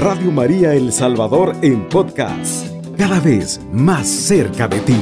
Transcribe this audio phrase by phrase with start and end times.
[0.00, 4.96] Radio María El Salvador en podcast, cada vez más cerca de ti.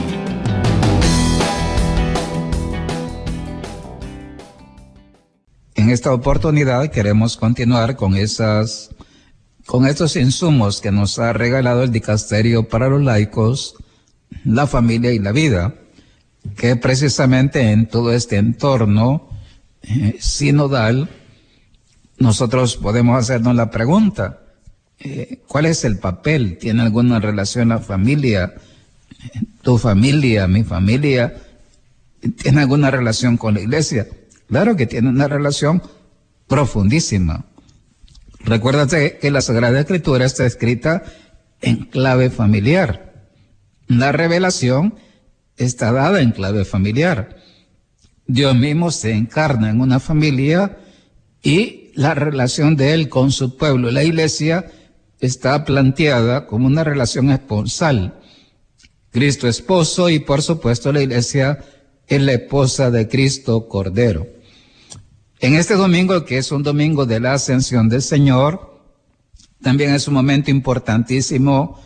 [5.76, 8.90] En esta oportunidad queremos continuar con esas
[9.66, 13.76] con estos insumos que nos ha regalado el dicasterio para los laicos,
[14.44, 15.74] la familia y la vida,
[16.56, 19.28] que precisamente en todo este entorno
[19.82, 21.08] eh, sinodal
[22.18, 24.40] nosotros podemos hacernos la pregunta,
[25.00, 26.58] eh, ¿cuál es el papel?
[26.58, 28.54] ¿Tiene alguna relación la familia?
[29.62, 31.34] ¿Tu familia, mi familia?
[32.42, 34.08] ¿Tiene alguna relación con la iglesia?
[34.48, 35.82] Claro que tiene una relación
[36.46, 37.44] profundísima.
[38.40, 41.04] Recuérdate que la Sagrada Escritura está escrita
[41.60, 43.28] en clave familiar.
[43.86, 44.94] La revelación
[45.56, 47.36] está dada en clave familiar.
[48.26, 50.78] Dios mismo se encarna en una familia
[51.42, 54.66] y la relación de él con su pueblo, la iglesia,
[55.20, 58.20] está planteada como una relación esponsal.
[59.10, 61.64] Cristo esposo y por supuesto la iglesia
[62.06, 64.26] es la esposa de Cristo Cordero.
[65.40, 68.82] En este domingo, que es un domingo de la ascensión del Señor,
[69.62, 71.80] también es un momento importantísimo,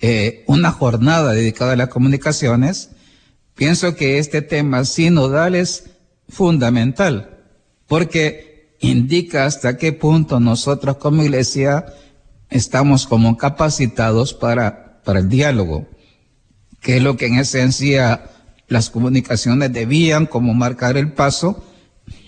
[0.00, 2.90] eh, una jornada dedicada a las comunicaciones.
[3.54, 5.90] Pienso que este tema sinodal es
[6.28, 7.38] fundamental,
[7.86, 11.86] porque indica hasta qué punto nosotros como iglesia
[12.50, 15.86] estamos como capacitados para, para el diálogo,
[16.80, 18.30] que es lo que en esencia
[18.68, 21.64] las comunicaciones debían como marcar el paso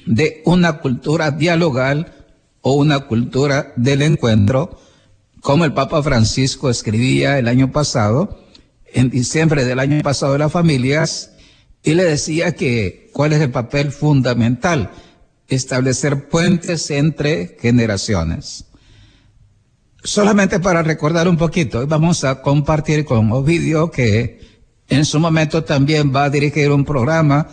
[0.07, 2.12] de una cultura dialogal
[2.62, 4.79] o una cultura del encuentro,
[5.41, 8.45] como el Papa Francisco escribía el año pasado,
[8.93, 11.33] en diciembre del año pasado de las familias,
[11.83, 14.91] y le decía que cuál es el papel fundamental
[15.49, 18.67] establecer puentes entre generaciones.
[20.03, 24.41] Solamente para recordar un poquito, vamos a compartir con Ovidio que
[24.88, 27.49] en su momento también va a dirigir un programa,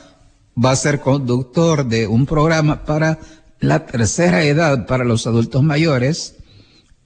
[0.64, 3.20] va a ser conductor de un programa para
[3.60, 6.36] la tercera edad para los adultos mayores.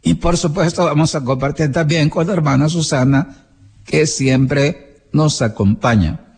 [0.03, 3.47] Y por supuesto vamos a compartir también con la hermana Susana,
[3.85, 6.38] que siempre nos acompaña.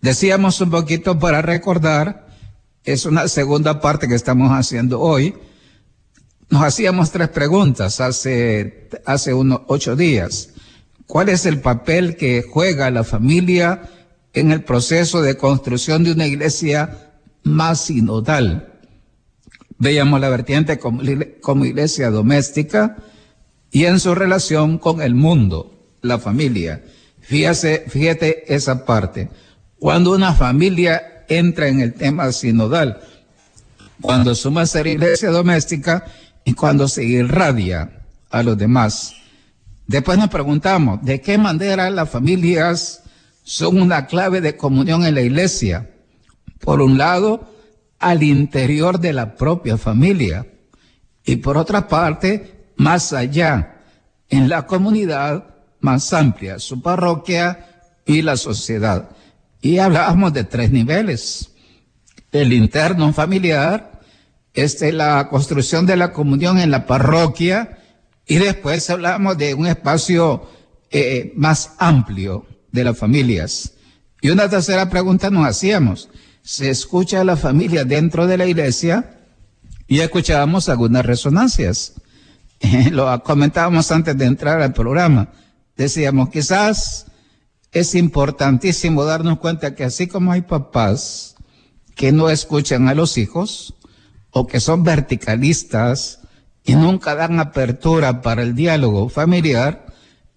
[0.00, 2.26] Decíamos un poquito para recordar
[2.84, 5.34] es una segunda parte que estamos haciendo hoy.
[6.52, 10.50] Nos hacíamos tres preguntas hace, hace unos ocho días.
[11.06, 13.88] ¿Cuál es el papel que juega la familia
[14.34, 18.70] en el proceso de construcción de una iglesia más sinodal?
[19.78, 22.98] Veíamos la vertiente como, iglesia doméstica
[23.70, 26.84] y en su relación con el mundo, la familia.
[27.22, 29.30] Fíjate, fíjate esa parte.
[29.78, 33.00] Cuando una familia entra en el tema sinodal.
[34.02, 36.04] Cuando suma ser iglesia doméstica
[36.44, 39.14] y cuando se irradia a los demás.
[39.86, 43.02] Después nos preguntamos, ¿de qué manera las familias
[43.44, 45.90] son una clave de comunión en la iglesia?
[46.60, 47.52] Por un lado,
[47.98, 50.46] al interior de la propia familia
[51.24, 53.80] y por otra parte, más allá,
[54.28, 57.66] en la comunidad más amplia, su parroquia
[58.06, 59.10] y la sociedad.
[59.60, 61.50] Y hablábamos de tres niveles.
[62.32, 63.91] El interno familiar,
[64.54, 67.78] este, la construcción de la comunión en la parroquia,
[68.26, 70.48] y después hablamos de un espacio
[70.90, 73.72] eh, más amplio de las familias.
[74.20, 76.08] Y una tercera pregunta nos hacíamos.
[76.42, 79.18] ¿Se escucha a la familia dentro de la iglesia?
[79.88, 81.94] Y escuchábamos algunas resonancias.
[82.90, 85.32] Lo comentábamos antes de entrar al programa.
[85.76, 87.06] Decíamos, quizás
[87.72, 91.34] es importantísimo darnos cuenta que así como hay papás
[91.94, 93.74] que no escuchan a los hijos
[94.32, 96.20] o que son verticalistas
[96.64, 99.86] y nunca dan apertura para el diálogo familiar,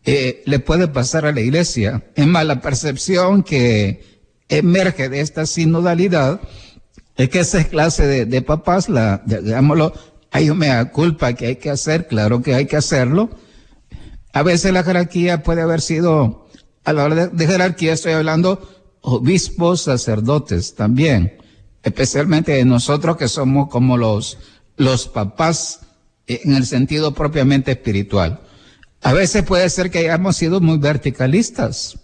[0.03, 2.03] eh, le puede pasar a la iglesia.
[2.13, 6.41] Es más, la percepción que emerge de esta sinodalidad
[7.15, 9.93] es que esa clase de, de papás, la, digámoslo,
[10.31, 13.29] hay una culpa que hay que hacer, claro que hay que hacerlo.
[14.33, 16.45] A veces la jerarquía puede haber sido
[16.85, 18.61] a la hora de, jerarquía estoy hablando
[19.01, 21.37] obispos, sacerdotes también,
[21.85, 24.39] especialmente de nosotros que somos como los,
[24.75, 25.81] los papás
[26.25, 28.41] en el sentido propiamente espiritual.
[29.03, 31.99] A veces puede ser que hayamos sido muy verticalistas.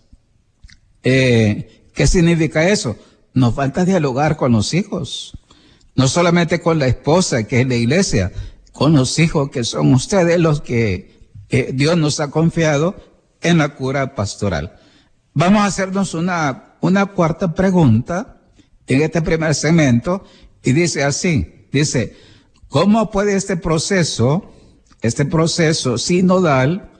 [1.03, 2.95] Eh, ¿Qué significa eso?
[3.33, 5.33] Nos falta dialogar con los hijos.
[5.95, 8.31] No solamente con la esposa, que es la iglesia,
[8.71, 12.95] con los hijos que son ustedes los que eh, Dios nos ha confiado
[13.41, 14.79] en la cura pastoral.
[15.33, 18.40] Vamos a hacernos una, una cuarta pregunta
[18.87, 20.23] en este primer segmento
[20.63, 22.15] y dice así, dice,
[22.67, 24.51] ¿cómo puede este proceso
[25.01, 26.91] este proceso sinodal,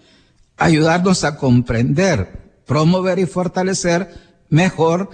[0.58, 4.10] ayudarnos a comprender, promover y fortalecer
[4.50, 5.10] mejor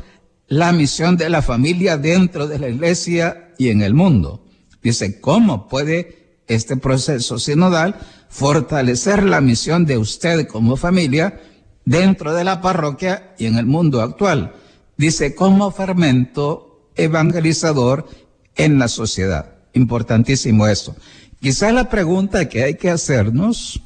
[0.48, 4.46] la misión de la familia dentro de la iglesia y en el mundo.
[4.82, 7.96] Dice, ¿cómo puede este proceso sinodal
[8.30, 11.42] fortalecer la misión de usted como familia
[11.84, 14.54] dentro de la parroquia y en el mundo actual?
[14.98, 18.08] Dice, como fermento evangelizador
[18.56, 19.56] en la sociedad.
[19.74, 20.96] Importantísimo eso.
[21.40, 23.82] Quizás la pregunta que hay que hacernos,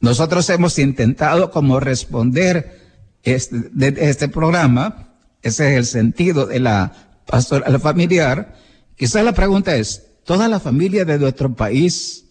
[0.00, 2.80] nosotros hemos intentado como responder
[3.22, 3.70] este,
[4.08, 6.92] este programa, ese es el sentido de la
[7.26, 8.54] pastoral familiar.
[8.96, 12.26] Quizás la pregunta es, ¿toda la familia de nuestro país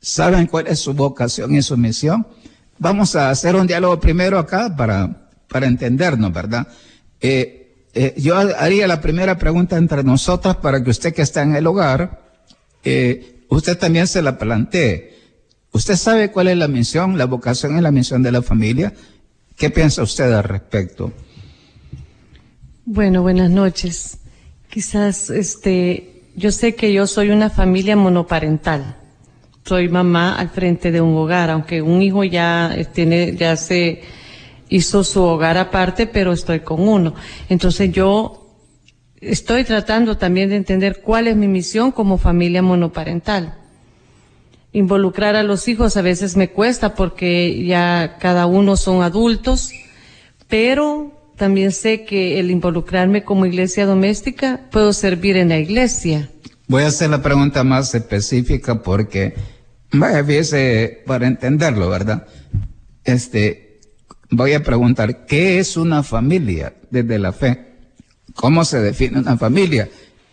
[0.00, 2.26] saben cuál es su vocación y su misión?
[2.78, 6.66] Vamos a hacer un diálogo primero acá para, para entendernos, ¿verdad?
[7.22, 7.62] Eh,
[7.94, 11.66] eh, yo haría la primera pregunta entre nosotras para que usted que está en el
[11.66, 12.20] hogar,
[12.84, 15.12] eh, usted también se la plantee.
[15.70, 18.92] ¿Usted sabe cuál es la misión, la vocación y la misión de la familia?
[19.56, 21.12] ¿Qué piensa usted al respecto?
[22.84, 24.18] Bueno, buenas noches.
[24.68, 28.96] Quizás, este, yo sé que yo soy una familia monoparental.
[29.64, 34.02] Soy mamá al frente de un hogar, aunque un hijo ya tiene, ya se
[34.72, 37.14] hizo su hogar aparte, pero estoy con uno.
[37.50, 38.56] Entonces yo
[39.20, 43.54] estoy tratando también de entender cuál es mi misión como familia monoparental.
[44.72, 49.70] Involucrar a los hijos a veces me cuesta porque ya cada uno son adultos,
[50.48, 56.30] pero también sé que el involucrarme como iglesia doméstica puedo servir en la iglesia.
[56.66, 59.34] Voy a hacer la pregunta más específica porque,
[59.92, 62.26] vaya, fíjese, para entenderlo, ¿verdad?
[63.04, 63.71] Este,
[64.32, 67.66] voy a preguntar, ¿qué es una familia desde la fe?
[68.34, 69.88] ¿Cómo se define una familia?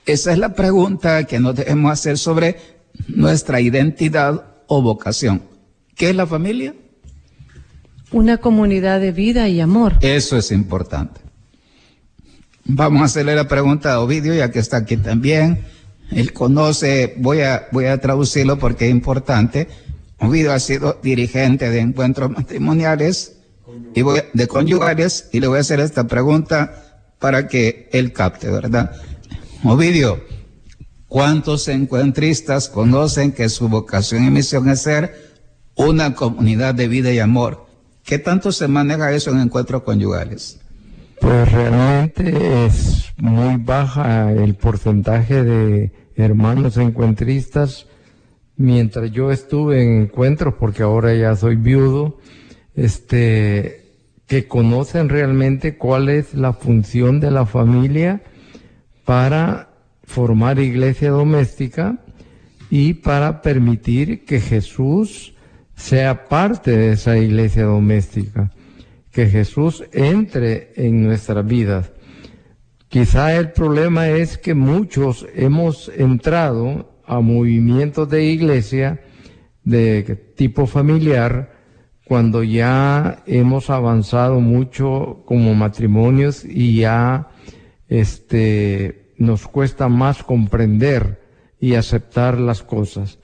[0.06, 2.58] Esa es la pregunta que nos debemos hacer sobre
[3.08, 5.44] nuestra identidad o vocación.
[5.96, 6.74] ¿Qué es la familia?
[8.12, 9.98] Una comunidad de vida y amor.
[10.02, 11.22] Eso es importante.
[12.64, 15.66] Vamos a hacerle la pregunta a Ovidio, ya que está aquí también.
[16.12, 19.68] Él conoce, voy a, voy a traducirlo porque es importante.
[20.20, 23.39] Ovidio ha sido dirigente de encuentros matrimoniales
[24.34, 28.92] de conyugales y le voy a hacer esta pregunta para que él capte, ¿verdad?
[29.64, 30.24] Ovidio,
[31.08, 35.34] ¿cuántos encuentristas conocen que su vocación y misión es ser
[35.76, 37.68] una comunidad de vida y amor?
[38.04, 40.60] ¿Qué tanto se maneja eso en encuentros conyugales?
[41.20, 47.86] Pues realmente es muy baja el porcentaje de hermanos encuentristas.
[48.56, 52.18] Mientras yo estuve en encuentros, porque ahora ya soy viudo,
[52.80, 53.84] este,
[54.26, 58.22] que conocen realmente cuál es la función de la familia
[59.04, 59.70] para
[60.04, 62.00] formar iglesia doméstica
[62.70, 65.34] y para permitir que Jesús
[65.76, 68.52] sea parte de esa iglesia doméstica,
[69.12, 71.92] que Jesús entre en nuestras vidas.
[72.88, 79.02] Quizá el problema es que muchos hemos entrado a movimientos de iglesia
[79.64, 80.04] de
[80.36, 81.59] tipo familiar
[82.10, 87.28] cuando ya hemos avanzado mucho como matrimonios y ya
[87.88, 91.22] este nos cuesta más comprender
[91.60, 93.20] y aceptar las cosas.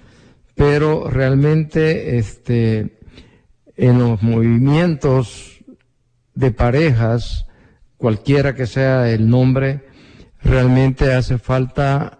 [0.53, 2.99] Pero realmente este,
[3.75, 5.63] en los movimientos
[6.35, 7.47] de parejas,
[7.97, 9.87] cualquiera que sea el nombre,
[10.43, 12.19] realmente hace falta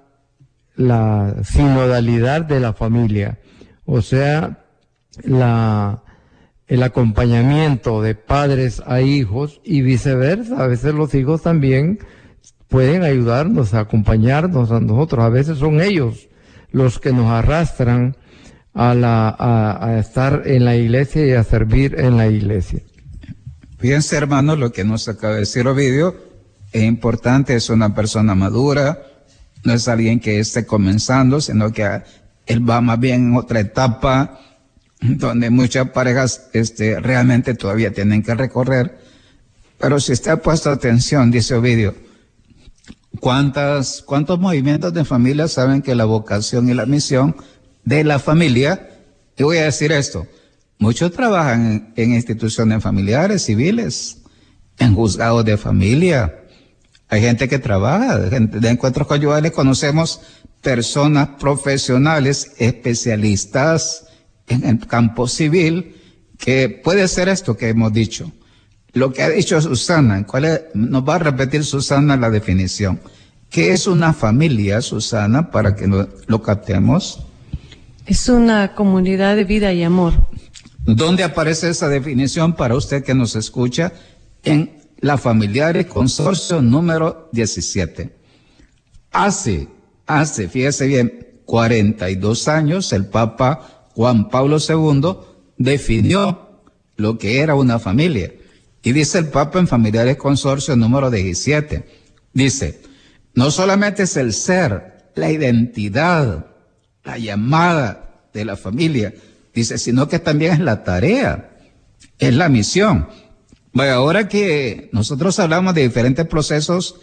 [0.75, 3.37] la sinodalidad de la familia,
[3.85, 4.65] o sea,
[5.23, 6.01] la,
[6.67, 10.63] el acompañamiento de padres a hijos y viceversa.
[10.63, 11.99] A veces los hijos también
[12.67, 15.23] pueden ayudarnos, a acompañarnos a nosotros.
[15.23, 16.27] A veces son ellos
[16.71, 18.17] los que nos arrastran
[18.73, 22.81] a, la, a, estar en la iglesia y a servir en la iglesia.
[23.77, 26.15] Fíjense, hermanos, lo que nos acaba de decir Ovidio
[26.71, 28.99] es importante, es una persona madura,
[29.63, 32.01] no es alguien que esté comenzando, sino que
[32.45, 34.39] él va más bien en otra etapa
[35.01, 38.99] donde muchas parejas este, realmente todavía tienen que recorrer.
[39.77, 41.95] Pero si usted ha puesto atención, dice Ovidio,
[43.19, 47.35] ¿cuántas, ¿cuántos movimientos de familia saben que la vocación y la misión
[47.83, 48.89] de la familia,
[49.35, 50.25] te voy a decir esto,
[50.79, 54.19] muchos trabajan en, instituciones familiares, civiles,
[54.79, 56.41] en juzgados de familia.
[57.09, 60.21] Hay gente que trabaja, de encuentros conyugales conocemos
[60.61, 64.05] personas profesionales, especialistas
[64.47, 65.95] en el campo civil,
[66.37, 68.31] que puede ser esto que hemos dicho.
[68.93, 72.99] Lo que ha dicho Susana, ¿cuál nos va a repetir Susana la definición.
[73.49, 77.19] ¿Qué es una familia, Susana, para que lo captemos?
[78.05, 80.13] Es una comunidad de vida y amor.
[80.85, 83.91] ¿Dónde aparece esa definición para usted que nos escucha?
[84.43, 88.15] En la Familiares Consorcio número 17.
[89.11, 89.67] Hace,
[90.05, 95.17] hace, fíjese bien, 42 años el Papa Juan Pablo II
[95.57, 96.61] definió
[96.97, 98.33] lo que era una familia.
[98.83, 101.87] Y dice el Papa en Familiares Consorcio número 17,
[102.33, 102.81] dice,
[103.33, 106.45] no solamente es el ser, la identidad,
[107.03, 109.13] la llamada de la familia,
[109.53, 111.57] dice, sino que también es la tarea,
[112.19, 113.07] es la misión.
[113.71, 116.97] Bueno, ahora que nosotros hablamos de diferentes procesos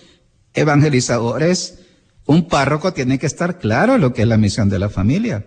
[0.55, 1.79] evangelizadores,
[2.27, 5.47] un párroco tiene que estar claro lo que es la misión de la familia.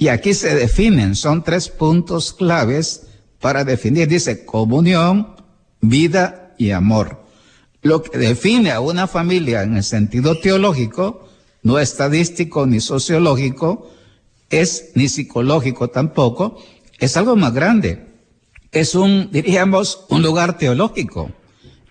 [0.00, 3.08] Y aquí se definen, son tres puntos claves
[3.40, 5.34] para definir, dice comunión,
[5.80, 7.24] vida y amor.
[7.82, 11.28] Lo que define a una familia en el sentido teológico,
[11.64, 13.90] no estadístico ni sociológico,
[14.50, 16.62] es ni psicológico tampoco,
[17.00, 18.06] es algo más grande.
[18.70, 21.32] Es un, diríamos, un lugar teológico.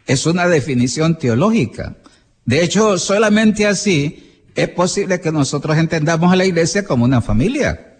[0.06, 1.98] Es una definición teológica.
[2.46, 7.97] De hecho, solamente así es posible que nosotros entendamos a la iglesia como una familia.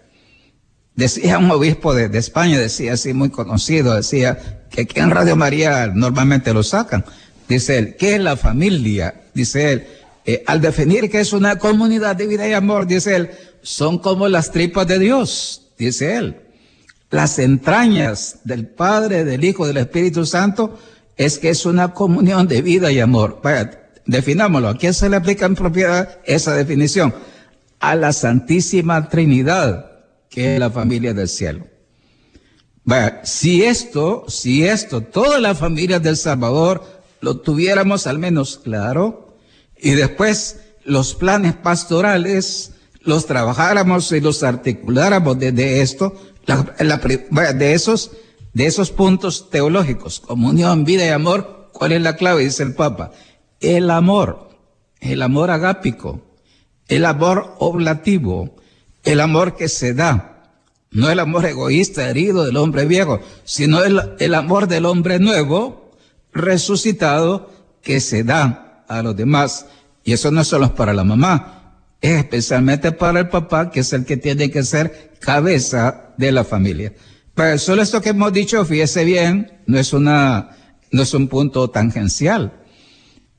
[0.98, 5.86] Decía un obispo de, España, decía así muy conocido, decía que aquí en Radio María
[5.94, 7.04] normalmente lo sacan.
[7.48, 9.22] Dice él, ¿qué es la familia?
[9.32, 9.86] Dice él,
[10.24, 13.30] eh, al definir que es una comunidad de vida y amor, dice él,
[13.62, 16.40] son como las tripas de Dios, dice él.
[17.10, 20.80] Las entrañas del Padre, del Hijo, del Espíritu Santo,
[21.16, 23.40] es que es una comunión de vida y amor.
[24.04, 24.70] Definámoslo.
[24.70, 27.14] ¿A quién se le aplica en propiedad esa definición?
[27.78, 29.87] A la Santísima Trinidad,
[30.38, 31.66] que es la familia del cielo.
[32.84, 36.84] Vaya, si esto, si esto, todas las familias del Salvador
[37.20, 39.36] lo tuviéramos al menos claro,
[39.76, 46.14] y después los planes pastorales los trabajáramos y los articuláramos desde esto,
[46.46, 48.12] de esos,
[48.52, 52.44] de esos puntos teológicos, comunión, vida y amor, ¿cuál es la clave?
[52.44, 53.10] Dice el Papa.
[53.58, 54.50] El amor,
[55.00, 56.22] el amor agápico,
[56.86, 58.54] el amor oblativo,
[59.08, 60.50] el amor que se da,
[60.90, 65.92] no el amor egoísta, herido del hombre viejo, sino el, el amor del hombre nuevo,
[66.32, 67.50] resucitado,
[67.82, 69.64] que se da a los demás.
[70.04, 73.92] Y eso no es solo para la mamá, es especialmente para el papá, que es
[73.94, 76.92] el que tiene que ser cabeza de la familia.
[77.34, 80.50] Pero solo esto que hemos dicho, fíjese bien, no es una,
[80.90, 82.60] no es un punto tangencial,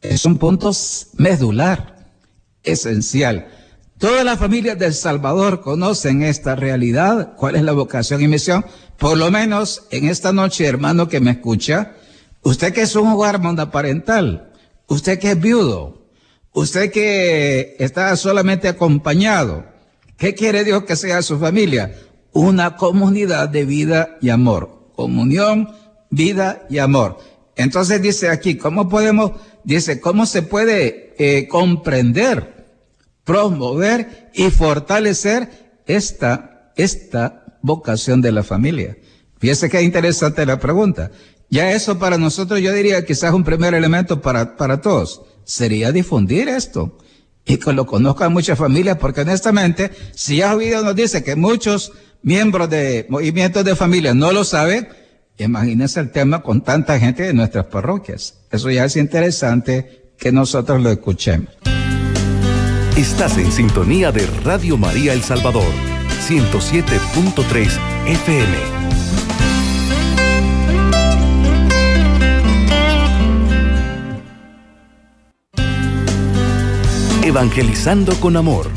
[0.02, 0.72] es un punto
[1.18, 2.08] medular,
[2.64, 3.48] esencial.
[4.00, 8.66] Todas las familias del Salvador conocen esta realidad, cuál es la vocación y misión.
[8.98, 11.94] Por lo menos en esta noche, hermano que me escucha,
[12.42, 14.52] usted que es un hogar monoparental,
[14.88, 16.00] usted que es viudo,
[16.54, 19.66] Usted que está solamente acompañado,
[20.18, 21.96] ¿qué quiere Dios que sea su familia?
[22.34, 24.90] Una comunidad de vida y amor.
[24.96, 25.70] Comunión,
[26.10, 27.20] vida y amor.
[27.56, 29.32] Entonces dice aquí, ¿cómo podemos,
[29.64, 32.59] dice, cómo se puede eh, comprender,
[33.30, 38.98] promover y fortalecer esta, esta vocación de la familia?
[39.38, 41.12] Fíjese qué interesante la pregunta.
[41.48, 46.50] Ya eso para nosotros yo diría quizás un primer elemento para, para todos sería difundir
[46.50, 46.98] esto
[47.46, 51.92] y que lo conozcan muchas familias, porque honestamente, si ya oído nos dice que muchos
[52.24, 54.90] miembros de movimientos de familia no lo saben,
[55.38, 58.40] imagínense el tema con tanta gente de nuestras parroquias.
[58.50, 61.50] Eso ya es interesante que nosotros lo escuchemos.
[63.00, 65.72] Estás en sintonía de Radio María El Salvador,
[66.28, 68.58] 107.3 FM.
[77.24, 78.68] Evangelizando con Amor.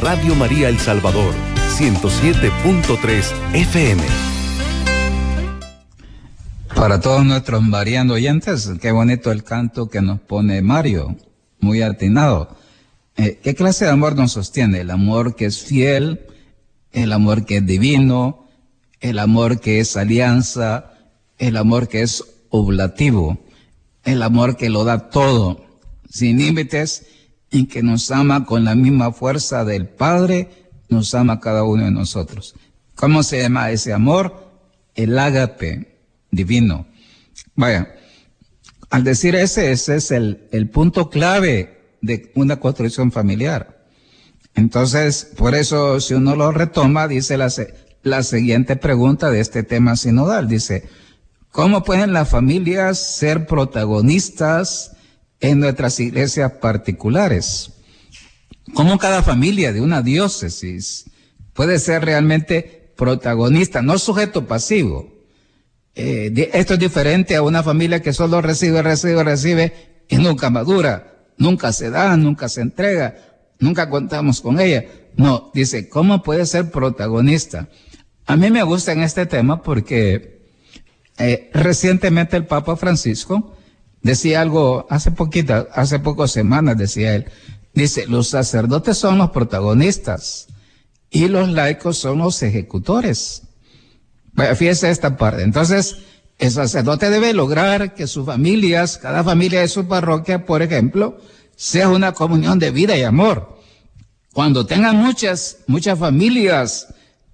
[0.00, 1.34] Radio María El Salvador,
[1.76, 4.02] 107.3 FM.
[6.74, 11.14] Para todos nuestros mariano oyentes, qué bonito el canto que nos pone Mario,
[11.60, 12.56] muy atinado.
[13.16, 14.80] Eh, ¿Qué clase de amor nos sostiene?
[14.80, 16.26] El amor que es fiel,
[16.92, 18.46] el amor que es divino,
[19.00, 20.92] el amor que es alianza,
[21.38, 23.38] el amor que es oblativo,
[24.04, 25.64] el amor que lo da todo,
[26.10, 27.06] sin límites
[27.50, 30.48] y que nos ama con la misma fuerza del Padre,
[30.88, 32.54] nos ama cada uno de nosotros.
[32.94, 34.52] ¿Cómo se llama ese amor?
[34.94, 36.86] El ágape divino.
[37.54, 37.94] Vaya,
[38.90, 41.75] al decir ese, ese es el, el punto clave
[42.06, 43.84] de una construcción familiar.
[44.54, 47.52] Entonces, por eso, si uno lo retoma, dice la,
[48.02, 50.48] la siguiente pregunta de este tema sinodal.
[50.48, 50.88] Dice,
[51.50, 54.96] ¿cómo pueden las familias ser protagonistas
[55.40, 57.72] en nuestras iglesias particulares.
[58.74, 61.10] Como cada familia de una diócesis
[61.52, 65.12] puede ser realmente protagonista, no sujeto pasivo.
[65.94, 71.15] Eh, esto es diferente a una familia que solo recibe, recibe, recibe y nunca madura,
[71.38, 73.16] nunca se da, nunca se entrega,
[73.58, 74.84] nunca contamos con ella.
[75.16, 77.68] No, dice, ¿cómo puede ser protagonista?
[78.26, 80.50] A mí me gusta en este tema porque
[81.18, 83.56] eh, recientemente el Papa Francisco
[84.02, 87.26] decía algo, hace poquita, hace pocas semanas decía él,
[87.72, 90.48] dice, los sacerdotes son los protagonistas
[91.10, 93.42] y los laicos son los ejecutores.
[94.56, 95.42] Fíjese esta parte.
[95.42, 95.96] Entonces,
[96.38, 101.18] el sacerdote debe lograr que sus familias, cada familia de su parroquia, por ejemplo,
[101.56, 103.58] sea una comunión de vida y amor.
[104.32, 106.88] Cuando tengan muchas, muchas familias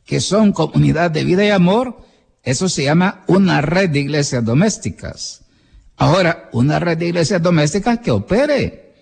[0.05, 1.99] que son comunidad de vida y amor,
[2.45, 5.43] eso se llama una red de iglesias domésticas.
[5.97, 8.95] Ahora, una red de iglesias domésticas que opere,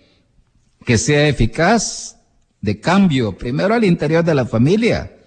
[0.83, 2.17] que sea eficaz,
[2.59, 5.17] de cambio, primero al interior de la familia,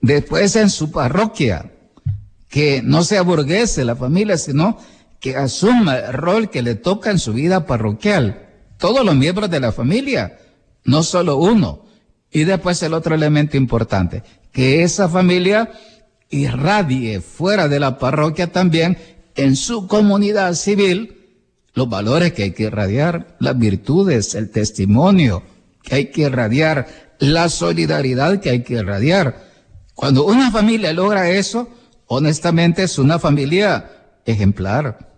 [0.00, 1.72] después en su parroquia,
[2.48, 4.78] que no se aburguese la familia, sino
[5.20, 8.48] que asuma el rol que le toca en su vida parroquial.
[8.78, 10.38] Todos los miembros de la familia,
[10.84, 11.84] no solo uno.
[12.30, 14.22] Y después el otro elemento importante,
[14.52, 15.70] que esa familia
[16.30, 18.98] irradie fuera de la parroquia también
[19.36, 21.16] en su comunidad civil
[21.76, 25.42] los valores que hay que irradiar, las virtudes, el testimonio
[25.82, 26.88] que hay que irradiar,
[27.18, 29.44] la solidaridad que hay que irradiar.
[29.94, 31.68] Cuando una familia logra eso,
[32.06, 33.90] honestamente es una familia
[34.24, 35.14] ejemplar.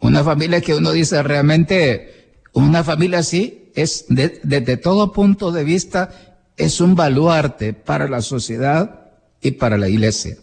[0.00, 6.10] Una familia que uno dice realmente, una familia así es desde todo punto de vista
[6.56, 10.36] es un baluarte para la sociedad y para la iglesia.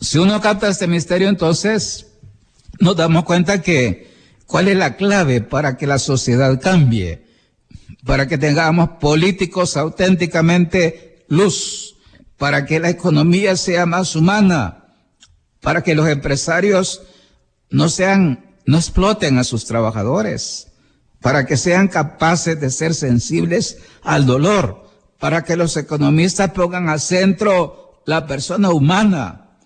[0.00, 2.08] Si uno capta este misterio, entonces
[2.78, 4.12] nos damos cuenta que
[4.46, 7.24] cuál es la clave para que la sociedad cambie,
[8.04, 11.96] para que tengamos políticos auténticamente luz,
[12.36, 14.83] para que la economía sea más humana,
[15.64, 17.00] para que los empresarios
[17.70, 20.68] no sean, no exploten a sus trabajadores,
[21.20, 27.00] para que sean capaces de ser sensibles al dolor, para que los economistas pongan al
[27.00, 29.56] centro la persona humana,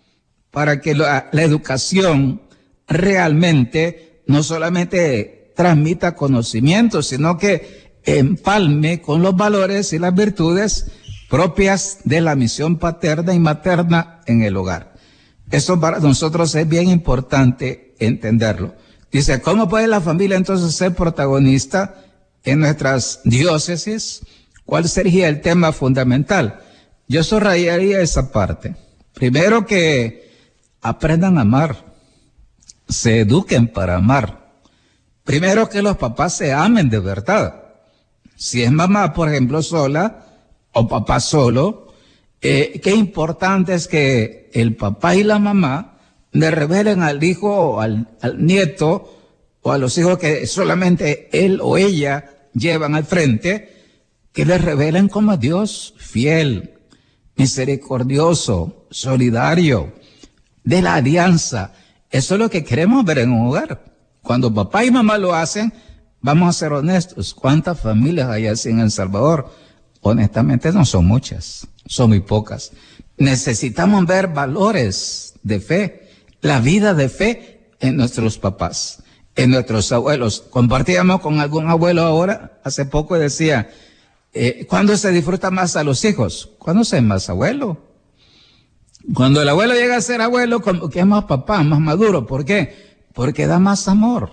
[0.53, 2.43] para que la, educación
[2.87, 10.93] realmente no solamente transmita conocimiento, sino que empalme con los valores y las virtudes
[11.29, 14.98] propias de la misión paterna y materna en el hogar.
[15.51, 18.75] Eso para nosotros es bien importante entenderlo.
[19.11, 22.05] Dice, ¿cómo puede la familia entonces ser protagonista
[22.45, 24.23] en nuestras diócesis?
[24.67, 26.61] ¿Cuál sería el tema fundamental?
[27.09, 28.77] Yo subrayaría esa parte.
[29.15, 30.31] Primero que
[30.83, 31.87] aprendan a amar,
[32.89, 34.53] se eduquen para amar.
[35.25, 37.63] Primero que los papás se amen de verdad.
[38.37, 40.27] Si es mamá, por ejemplo, sola,
[40.73, 41.88] o papá solo,
[42.40, 45.98] eh, qué importante es que el papá y la mamá
[46.31, 49.18] le revelen al hijo o al, al nieto
[49.62, 53.77] o a los hijos que solamente él o ella llevan al frente,
[54.33, 56.74] que les revelen como Dios fiel,
[57.37, 59.94] misericordioso, solidario,
[60.62, 61.72] de la alianza.
[62.11, 63.85] Eso es lo que queremos ver en un hogar.
[64.22, 65.72] Cuando papá y mamá lo hacen,
[66.20, 67.35] vamos a ser honestos.
[67.35, 69.53] ¿Cuántas familias hay así en El Salvador?
[70.01, 72.70] Honestamente no son muchas son muy pocas.
[73.16, 76.09] Necesitamos ver valores de fe,
[76.40, 79.03] la vida de fe en nuestros papás,
[79.35, 80.44] en nuestros abuelos.
[80.51, 83.70] Compartíamos con algún abuelo ahora, hace poco decía,
[84.33, 86.51] eh, ¿cuándo se disfruta más a los hijos?
[86.59, 87.79] ¿Cuándo se es más abuelo?
[89.14, 92.27] Cuando el abuelo llega a ser abuelo, como que es más papá, más maduro.
[92.27, 92.98] ¿Por qué?
[93.14, 94.33] Porque da más amor,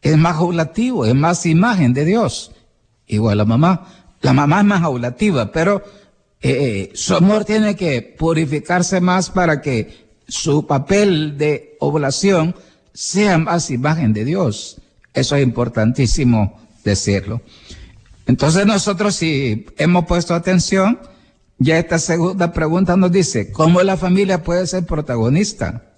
[0.00, 2.52] es más aulativo, es más imagen de Dios.
[3.06, 3.86] Igual la mamá.
[4.22, 5.82] La mamá es más aulativa, pero
[6.42, 12.54] eh, su amor tiene que purificarse más para que su papel de oblación
[12.92, 14.80] sea más imagen de Dios.
[15.14, 17.42] Eso es importantísimo decirlo.
[18.26, 20.98] Entonces nosotros si hemos puesto atención,
[21.58, 25.92] ya esta segunda pregunta nos dice, ¿cómo la familia puede ser protagonista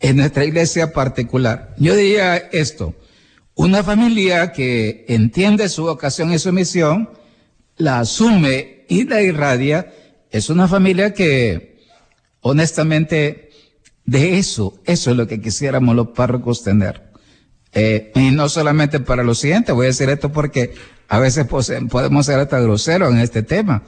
[0.00, 1.74] en nuestra iglesia particular?
[1.78, 2.94] Yo diría esto,
[3.54, 7.10] una familia que entiende su vocación y su misión,
[7.78, 9.92] la asume y la irradia
[10.30, 11.86] es una familia que,
[12.40, 13.50] honestamente,
[14.04, 17.08] de eso, eso es lo que quisiéramos los párrocos tener.
[17.72, 20.74] Eh, y no solamente para lo siguiente, voy a decir esto porque
[21.08, 23.82] a veces podemos ser hasta groseros en este tema.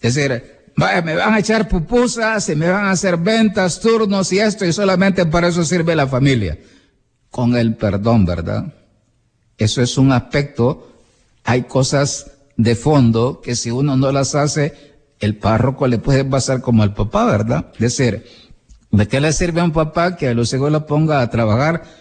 [0.00, 4.32] Es decir, vaya, me van a echar pupusas y me van a hacer ventas, turnos
[4.32, 6.58] y esto, y solamente para eso sirve la familia.
[7.30, 8.72] Con el perdón, ¿verdad?
[9.58, 11.00] Eso es un aspecto,
[11.44, 16.60] hay cosas de fondo que si uno no las hace, el párroco le puede pasar
[16.60, 17.72] como al papá, ¿verdad?
[17.74, 18.26] Es decir,
[18.90, 21.84] ¿de qué le sirve a un papá que a los hijos lo ponga a trabajar?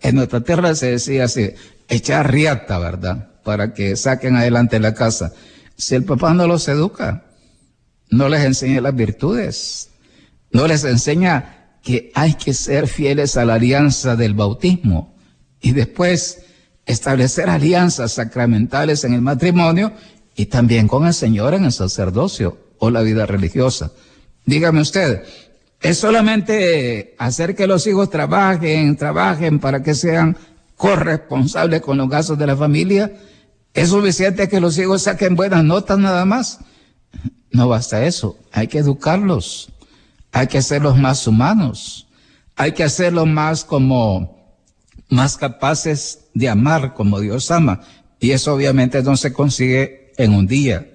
[0.00, 1.50] En nuestra tierra se decía así,
[1.88, 3.30] echar riata, ¿verdad?
[3.42, 5.32] Para que saquen adelante la casa.
[5.76, 7.24] Si el papá no los educa,
[8.08, 9.90] no les enseña las virtudes,
[10.52, 15.16] no les enseña que hay que ser fieles a la alianza del bautismo
[15.60, 16.44] y después
[16.88, 19.92] establecer alianzas sacramentales en el matrimonio
[20.34, 23.92] y también con el Señor en el sacerdocio o la vida religiosa.
[24.46, 25.22] Dígame usted,
[25.82, 30.36] ¿es solamente hacer que los hijos trabajen, trabajen para que sean
[30.76, 33.12] corresponsables con los gastos de la familia?
[33.74, 36.60] ¿Es suficiente que los hijos saquen buenas notas nada más?
[37.50, 39.70] No basta eso, hay que educarlos,
[40.32, 42.06] hay que hacerlos más humanos,
[42.56, 44.37] hay que hacerlos más como,
[45.08, 47.80] más capaces de amar como Dios ama.
[48.20, 50.90] Y eso obviamente no se consigue en un día.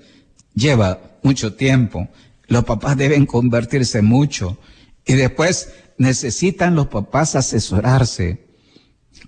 [0.55, 2.09] Lleva mucho tiempo.
[2.47, 4.57] Los papás deben convertirse mucho.
[5.05, 8.45] Y después necesitan los papás asesorarse,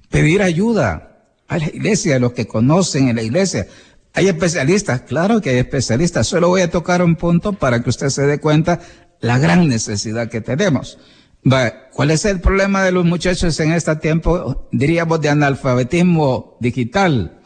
[0.09, 3.67] pedir ayuda a la iglesia, a los que conocen en la iglesia.
[4.13, 6.27] Hay especialistas, claro que hay especialistas.
[6.27, 8.79] Solo voy a tocar un punto para que usted se dé cuenta
[9.19, 10.97] la gran necesidad que tenemos.
[11.45, 17.39] ¿Cuál es el problema de los muchachos en este tiempo, diríamos, de analfabetismo digital?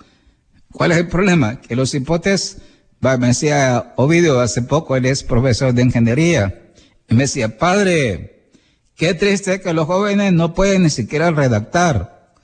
[0.72, 1.60] ¿Cuál es el problema?
[1.60, 2.60] Que los hipotes,
[3.02, 6.72] me decía Ovidio hace poco, él es profesor de ingeniería,
[7.10, 8.52] y me decía, padre,
[8.96, 12.36] qué triste que los jóvenes no pueden ni siquiera redactar,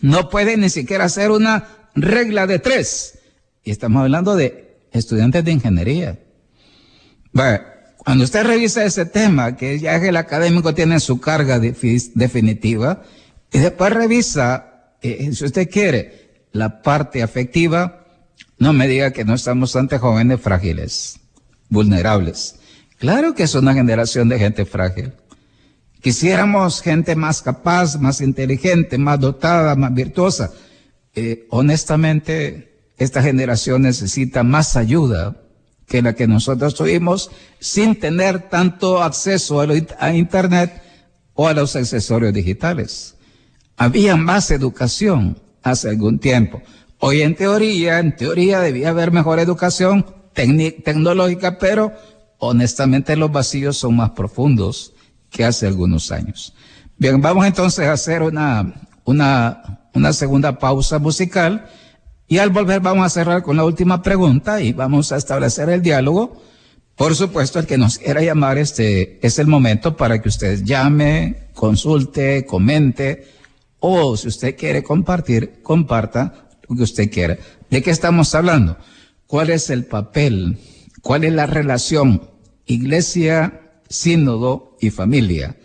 [0.00, 3.20] no pueden ni siquiera hacer una regla de tres.
[3.62, 6.18] Y estamos hablando de estudiantes de ingeniería.
[8.04, 13.02] Cuando usted revisa ese tema, que ya el académico tiene su carga definitiva,
[13.52, 18.04] y después revisa, eh, si usted quiere, la parte afectiva,
[18.58, 21.20] no me diga que no estamos ante jóvenes frágiles,
[21.68, 22.56] vulnerables.
[22.98, 25.12] Claro que es una generación de gente frágil.
[26.00, 30.50] Quisiéramos gente más capaz, más inteligente, más dotada, más virtuosa.
[31.14, 35.41] Eh, honestamente, esta generación necesita más ayuda
[35.92, 40.82] que la que nosotros tuvimos sin tener tanto acceso a, Internet
[41.34, 43.16] o a los accesorios digitales.
[43.76, 46.62] Había más educación hace algún tiempo.
[46.98, 51.92] Hoy en teoría, en teoría debía haber mejor educación tecnológica, pero
[52.38, 54.94] honestamente los vacíos son más profundos
[55.28, 56.54] que hace algunos años.
[56.96, 61.68] Bien, vamos entonces a hacer una, una segunda pausa musical
[62.32, 65.82] y al volver vamos a cerrar con la última pregunta y vamos a establecer el
[65.82, 66.40] diálogo.
[66.96, 71.48] Por supuesto, el que nos quiera llamar, este es el momento para que usted llame,
[71.52, 73.28] consulte, comente
[73.80, 77.36] o si usted quiere compartir, comparta lo que usted quiera.
[77.68, 78.78] ¿De qué estamos hablando?
[79.26, 80.56] ¿Cuál es el papel?
[81.02, 82.30] ¿Cuál es la relación
[82.64, 85.56] iglesia, sínodo y familia?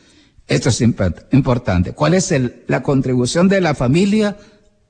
[0.48, 1.94] Esto es importante.
[1.94, 2.34] ¿Cuál es
[2.68, 4.36] la contribución de la familia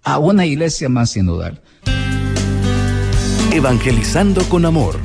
[0.02, 1.62] a una iglesia más sinodal?
[3.58, 5.00] Evangelizando con amor.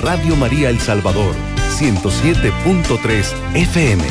[0.00, 1.34] Radio María El Salvador,
[1.76, 4.04] 107.3 FM.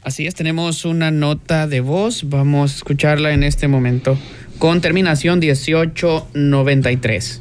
[0.00, 4.16] Así es, tenemos una nota de voz, vamos a escucharla en este momento,
[4.60, 7.40] con terminación 1893.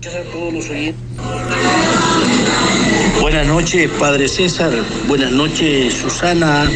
[3.22, 4.74] Buenas noches, Padre César,
[5.08, 6.68] buenas noches, Susana,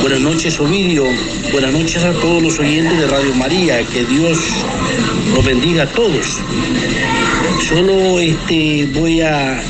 [0.00, 1.04] buenas noches, Ovidio,
[1.52, 4.38] buenas noches a todos los oyentes de Radio María, que Dios
[5.34, 6.38] los bendiga a todos.
[7.68, 9.60] Solo este, voy a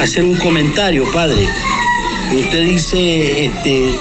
[0.00, 1.48] hacer un comentario, Padre.
[2.32, 3.94] Usted dice, este,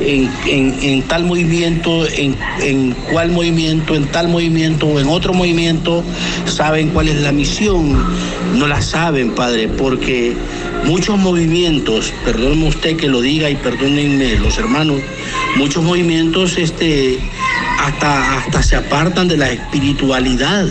[0.00, 6.02] en, tal movimiento, en, en cuál movimiento, en tal movimiento o en otro movimiento,
[6.46, 8.04] saben cuál es la misión.
[8.54, 10.34] No la saben, Padre, porque
[10.84, 15.00] muchos movimientos, perdóneme usted que lo diga y perdónenme los hermanos,
[15.56, 17.18] muchos movimientos este,
[17.78, 20.66] hasta, hasta se apartan de la espiritualidad.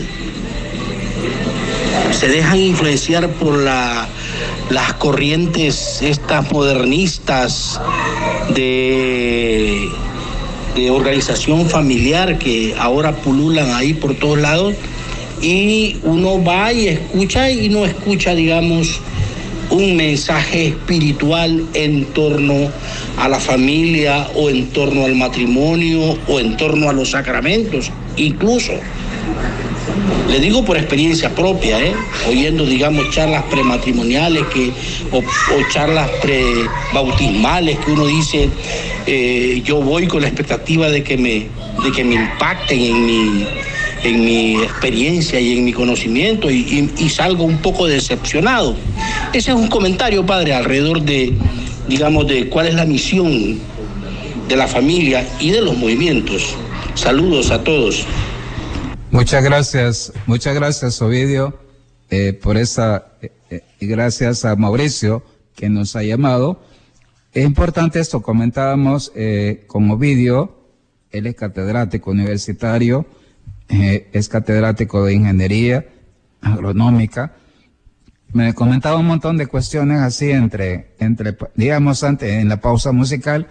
[2.11, 4.09] Se dejan influenciar por la
[4.69, 7.81] las corrientes estas modernistas
[8.53, 9.89] de,
[10.75, 14.75] de organización familiar que ahora pululan ahí por todos lados
[15.41, 19.01] y uno va y escucha y no escucha, digamos,
[19.71, 22.71] un mensaje espiritual en torno
[23.17, 28.73] a la familia o en torno al matrimonio o en torno a los sacramentos, incluso.
[30.29, 31.93] Le digo por experiencia propia, ¿eh?
[32.27, 34.71] oyendo, digamos, charlas prematrimoniales que,
[35.11, 35.23] o,
[35.71, 38.49] charlas prebautismales que uno dice,
[39.07, 41.47] eh, yo voy con la expectativa de que me,
[41.83, 43.47] de que me impacten en mi,
[44.03, 48.75] en mi experiencia y en mi conocimiento y salgo un poco decepcionado.
[49.31, 51.37] Ese es un comentario, padre, alrededor de,
[51.87, 53.59] digamos, de cuál es la misión
[54.47, 56.55] de la familia y de los movimientos.
[56.95, 58.07] Saludos a todos.
[59.11, 61.59] Muchas gracias, muchas gracias Ovidio
[62.09, 65.23] eh, por esa, eh, eh, y gracias a Mauricio
[65.55, 66.63] que nos ha llamado.
[67.31, 69.11] Es importante esto, comentábamos
[69.67, 70.57] con Ovidio,
[71.11, 73.05] él es catedrático universitario,
[73.67, 75.85] es catedrático de ingeniería
[76.41, 77.35] agronómica.
[78.31, 80.95] Me comentaba un montón de cuestiones así entre,
[81.55, 83.47] digamos, antes, en la pausa musical,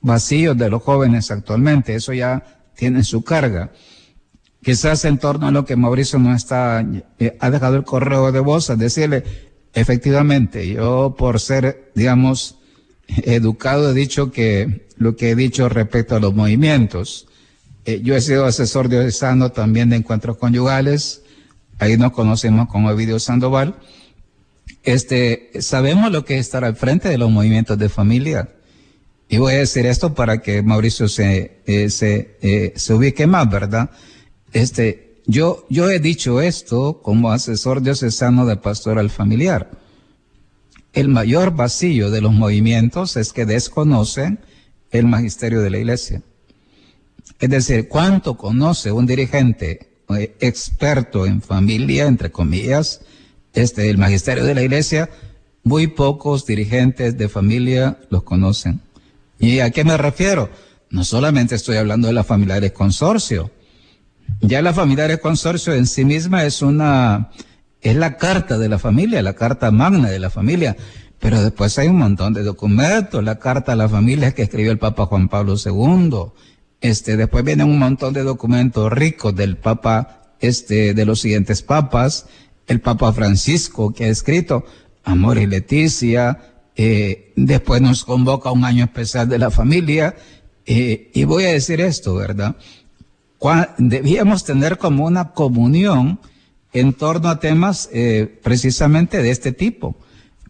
[0.00, 1.94] vacíos de los jóvenes actualmente.
[1.94, 2.42] Eso ya
[2.74, 3.70] tiene su carga.
[4.62, 6.84] Quizás en torno a lo que Mauricio no está,
[7.20, 9.22] eh, ha dejado el correo de voz, a decirle,
[9.72, 12.58] efectivamente, yo por ser, digamos,
[13.06, 17.28] educado he dicho que lo que he dicho respecto a los movimientos.
[17.84, 21.22] Eh, yo he sido asesor diocesano también de encuentros conyugales.
[21.78, 23.76] Ahí nos conocemos con Ovidio Sandoval.
[24.86, 28.50] Este, sabemos lo que es al frente de los movimientos de familia.
[29.28, 33.50] Y voy a decir esto para que Mauricio se, eh, se, eh, se ubique más,
[33.50, 33.90] ¿verdad?
[34.52, 39.72] Este, yo, yo he dicho esto como asesor diocesano de pastoral familiar.
[40.92, 44.38] El mayor vacío de los movimientos es que desconocen
[44.92, 46.22] el magisterio de la iglesia.
[47.40, 53.00] Es decir, ¿cuánto conoce un dirigente eh, experto en familia, entre comillas,
[53.56, 55.10] este, el magisterio de la iglesia?
[55.64, 58.80] Muy pocos dirigentes de familia los conocen.
[59.38, 60.48] ¿Y a qué me refiero?
[60.90, 63.50] No solamente estoy hablando de la familiares consorcio.
[64.40, 67.30] Ya la familiares consorcio en sí misma es una,
[67.80, 70.76] es la carta de la familia, la carta magna de la familia.
[71.18, 74.78] Pero después hay un montón de documentos, la carta a la familia que escribió el
[74.78, 76.32] Papa Juan Pablo II.
[76.80, 82.26] Este, después vienen un montón de documentos ricos del Papa, este, de los siguientes papas,
[82.66, 84.64] el Papa Francisco que ha escrito
[85.04, 86.38] Amor y Leticia,
[86.74, 90.14] eh, después nos convoca un año especial de la familia.
[90.66, 92.56] Eh, y voy a decir esto, ¿verdad?
[93.78, 96.18] debíamos tener como una comunión
[96.72, 99.96] en torno a temas eh, precisamente de este tipo.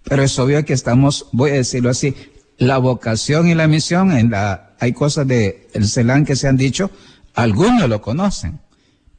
[0.02, 2.14] Pero es obvio que estamos, voy a decirlo así,
[2.58, 6.56] la vocación y la misión, en la, hay cosas de el CELAN que se han
[6.56, 6.90] dicho,
[7.34, 8.60] algunos lo conocen,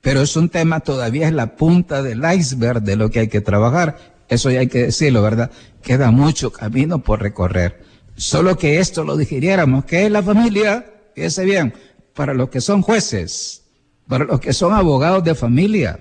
[0.02, 3.42] pero es un tema todavía es la punta del iceberg de lo que hay que
[3.42, 3.98] trabajar.
[4.30, 5.52] Eso ya hay que decirlo, ¿verdad?
[5.82, 7.84] Queda mucho camino por recorrer.
[8.16, 11.74] Solo que esto lo digiriéramos, que es la familia, fíjese bien,
[12.14, 13.64] para los que son jueces,
[14.08, 16.00] para los que son abogados de familia,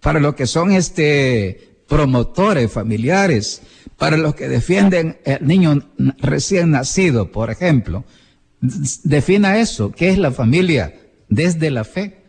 [0.00, 3.62] para los que son este promotores familiares,
[3.98, 5.82] para los que defienden el niño
[6.18, 8.04] recién nacido, por ejemplo.
[8.60, 10.94] Defina eso, ¿qué es la familia?
[11.28, 12.19] Desde la fe.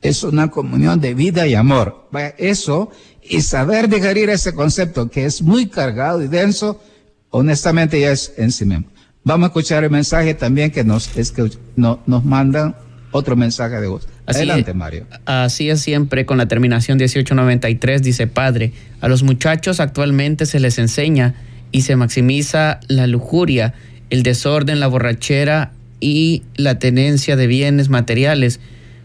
[0.00, 2.08] Es una comunión de vida y amor.
[2.38, 2.90] Eso
[3.22, 6.80] y saber digerir ese concepto que es muy cargado y denso,
[7.30, 8.86] honestamente ya es en sí mismo.
[9.24, 12.74] Vamos a escuchar el mensaje también que nos, es que no, nos mandan
[13.10, 14.08] otro mensaje de voz.
[14.26, 15.06] Adelante, Mario.
[15.26, 20.78] Así es siempre con la terminación 1893, dice Padre, a los muchachos actualmente se les
[20.78, 21.34] enseña
[21.72, 23.74] y se maximiza la lujuria,
[24.10, 28.60] el desorden, la borrachera y la tenencia de bienes materiales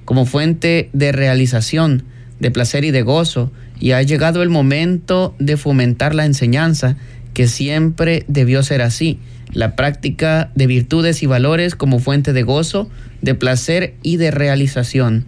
[0.06, 2.04] como fuente de realización,
[2.39, 6.98] de placer y de gozo, y ha llegado el momento de fomentar la enseñanza,
[7.34, 9.20] que siempre debió ser así,
[9.52, 12.89] la práctica de virtudes y valores como fuente de gozo,
[13.22, 15.26] de placer y de realización.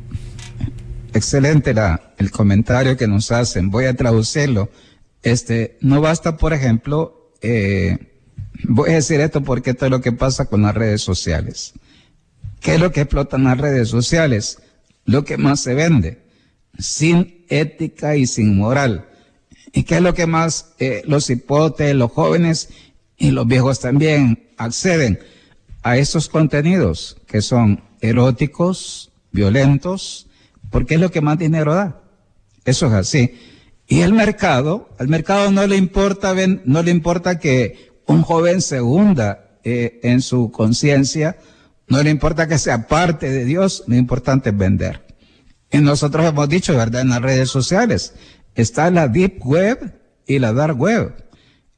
[1.13, 3.69] Excelente la, el comentario que nos hacen.
[3.69, 4.69] Voy a traducirlo.
[5.23, 7.97] Este, no basta, por ejemplo, eh,
[8.67, 11.73] voy a decir esto porque esto es lo que pasa con las redes sociales.
[12.59, 14.59] ¿Qué es lo que explotan las redes sociales?
[15.05, 16.25] Lo que más se vende
[16.77, 19.07] sin ética y sin moral.
[19.71, 22.69] ¿Y qué es lo que más eh, los hipotes, los jóvenes
[23.17, 25.19] y los viejos también acceden
[25.83, 30.27] a esos contenidos que son eróticos, violentos,
[30.71, 32.01] porque es lo que más dinero da.
[32.63, 33.35] Eso es así.
[33.87, 36.33] Y el mercado, al mercado no le importa,
[36.65, 41.37] no le importa que un joven se hunda eh, en su conciencia,
[41.87, 45.05] no le importa que sea parte de Dios, lo importante es vender.
[45.71, 47.01] Y nosotros hemos dicho, ¿verdad?
[47.01, 48.13] En las redes sociales
[48.55, 49.93] está la deep web
[50.25, 51.13] y la dark web.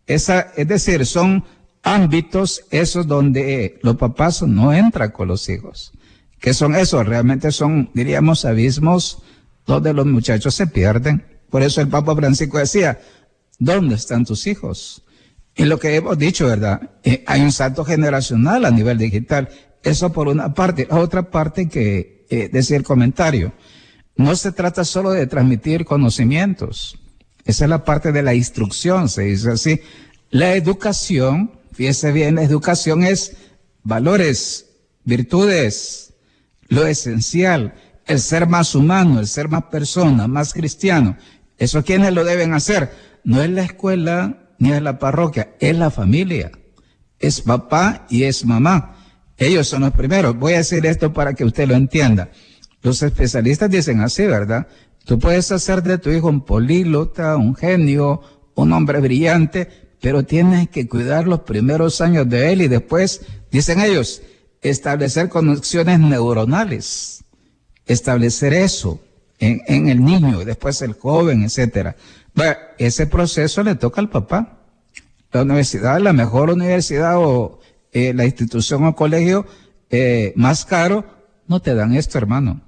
[0.05, 1.43] Esa, es decir, son
[1.83, 5.91] ámbitos esos donde los papás no entran con los hijos.
[6.39, 7.05] ¿Qué son esos?
[7.05, 9.23] Realmente son, diríamos, abismos
[9.65, 11.25] donde los muchachos se pierden.
[11.49, 12.99] Por eso el Papa Francisco decía,
[13.59, 15.03] ¿dónde están tus hijos?
[15.55, 16.91] Y lo que hemos dicho, ¿verdad?
[17.03, 19.49] Eh, hay un salto generacional a nivel digital.
[19.87, 20.85] Eso por una parte.
[20.89, 23.53] La otra parte que eh, decía el comentario.
[24.17, 26.97] no se trata solo de transmitir conocimientos.
[27.45, 29.79] Esa es la parte de la instrucción, se dice así.
[30.29, 33.37] La educación, fíjese bien, la educación es
[33.83, 34.65] valores,
[35.05, 36.13] virtudes,
[36.67, 37.75] lo esencial,
[38.07, 41.15] el ser más humano, el ser más persona, más cristiano.
[41.57, 42.91] ¿Eso quiénes lo deben hacer?
[43.23, 46.51] No es la escuela ni es la parroquia, es la familia.
[47.19, 48.96] Es papá y es mamá.
[49.37, 50.37] Ellos son los primeros.
[50.37, 52.29] Voy a decir esto para que usted lo entienda.
[52.81, 54.67] Los especialistas dicen así, ¿verdad?
[55.05, 58.21] Tú puedes hacer de tu hijo un políglota, un genio,
[58.55, 59.69] un hombre brillante,
[60.01, 63.21] pero tienes que cuidar los primeros años de él y después,
[63.51, 64.21] dicen ellos,
[64.61, 67.23] establecer conexiones neuronales,
[67.85, 68.99] establecer eso
[69.39, 71.95] en, el niño, después el joven, etcétera.
[72.33, 74.59] Bueno, ese proceso le toca al papá.
[75.31, 77.59] La universidad, la mejor universidad o
[77.97, 79.47] eh, la institución o colegio
[79.89, 81.03] eh, más caro,
[81.47, 82.61] no te dan esto, hermano.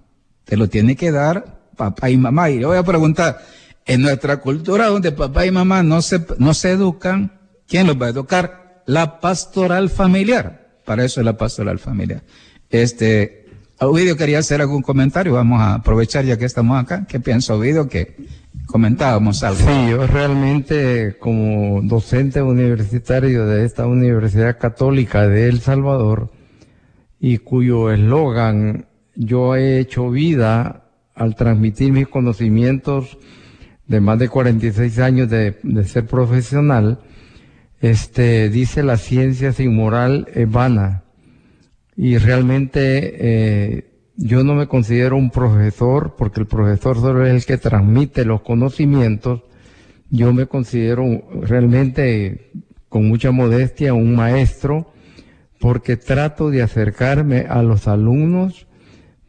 [0.44, 2.50] Te lo tiene que dar papá y mamá.
[2.50, 3.40] Y le voy a preguntar,
[3.86, 8.08] en nuestra cultura donde papá y mamá no se, no se educan, ¿quién los va
[8.08, 8.82] a educar?
[8.88, 10.80] La pastoral familiar.
[10.84, 12.24] Para eso es la pastoral familiar.
[12.72, 13.39] Este,
[13.82, 15.34] Ovidio quería hacer algún comentario.
[15.34, 17.06] Vamos a aprovechar ya que estamos acá.
[17.08, 17.88] ¿Qué piensa Ovidio?
[17.88, 18.16] Que
[18.66, 19.60] comentábamos algo.
[19.60, 26.32] Sí, yo realmente como docente universitario de esta Universidad Católica de El Salvador
[27.20, 33.18] y cuyo eslogan yo he hecho vida al transmitir mis conocimientos
[33.88, 37.00] de más de 46 años de, de ser profesional,
[37.82, 41.04] este, dice la ciencia sin moral es vana.
[42.02, 47.46] Y realmente eh, yo no me considero un profesor, porque el profesor solo es el
[47.46, 49.44] que transmite los conocimientos.
[50.10, 51.04] Yo me considero
[51.42, 52.52] realmente,
[52.88, 54.94] con mucha modestia, un maestro,
[55.60, 58.66] porque trato de acercarme a los alumnos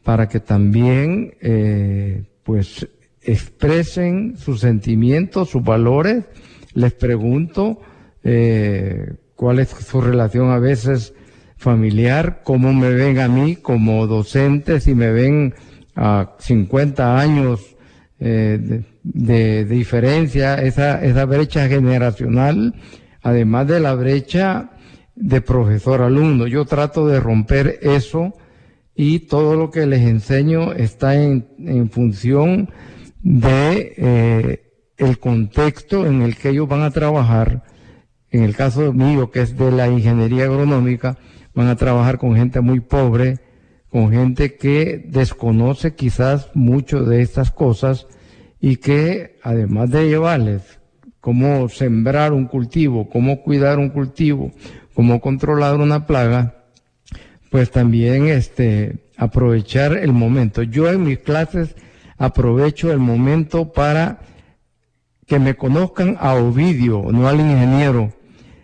[0.05, 2.87] para que también, eh, pues,
[3.21, 6.25] expresen sus sentimientos, sus valores.
[6.75, 7.81] Les pregunto
[8.23, 11.15] eh, cuál es su relación a veces
[11.61, 15.55] familiar, cómo me ven a mí como docente, si me ven
[15.94, 17.77] a 50 años
[18.18, 22.75] eh, de, diferencia, esa, esa brecha generacional,
[23.20, 24.70] además de la brecha
[25.14, 26.46] de profesor-alumno.
[26.46, 28.33] Yo trato de romper eso
[28.94, 32.70] y todo lo que les enseño está en, función
[33.23, 34.62] de eh,
[34.96, 37.64] el contexto en el que ellos van a trabajar.
[38.31, 41.18] En el caso mío, que es de la ingeniería agronómica,
[41.55, 43.39] van a trabajar con gente muy pobre,
[43.91, 48.07] con gente que desconoce quizás mucho de estas cosas
[48.61, 50.81] y que además de llevarles
[51.21, 54.53] cómo sembrar un cultivo, cómo cuidar un cultivo,
[54.95, 56.65] cómo controlar una plaga,
[57.51, 60.63] pues también este aprovechar el momento.
[60.63, 61.75] Yo en mis clases
[62.17, 64.21] aprovecho el momento para
[65.27, 68.13] que me conozcan a Ovidio, no al ingeniero,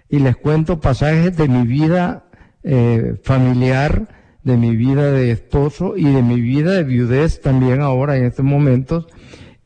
[0.08, 2.25] y les cuento pasajes de mi vida
[2.68, 4.08] eh, familiar,
[4.42, 8.44] de mi vida de esposo y de mi vida de viudez también ahora en estos
[8.44, 9.06] momentos,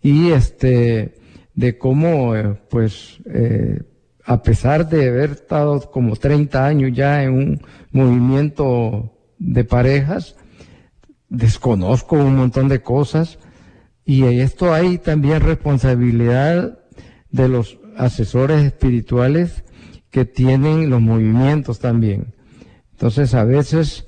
[0.02, 1.14] y este,
[1.54, 3.82] de cómo, eh, pues, eh,
[4.24, 7.60] a pesar de haber estado como 30 años ya en un
[7.90, 10.36] movimiento de parejas,
[11.30, 13.38] desconozco un montón de cosas
[14.04, 16.78] y esto hay también responsabilidad
[17.30, 19.64] de los asesores espirituales
[20.10, 22.34] que tienen los movimientos también.
[23.00, 24.04] Entonces a veces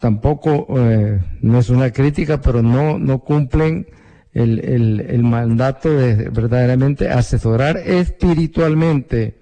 [0.00, 3.86] tampoco, eh, no es una crítica, pero no, no cumplen
[4.32, 9.38] el, el, mandato de verdaderamente asesorar espiritualmente,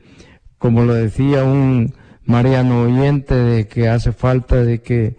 [0.58, 5.16] como lo decía un mariano oyente, de que hace falta de que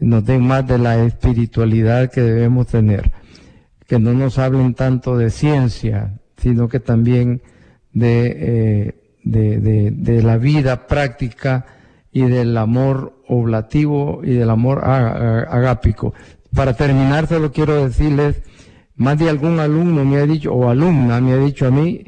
[0.00, 3.12] nos den más de la espiritualidad que debemos tener,
[3.86, 7.42] que no nos hablen tanto de ciencia, sino que también
[7.92, 11.64] de, eh, de, de la vida práctica,
[12.18, 16.14] y del amor oblativo y del amor agápico.
[16.52, 18.42] Para terminar, solo quiero decirles,
[18.96, 22.06] más de algún alumno me ha dicho, o alumna me ha dicho a mí,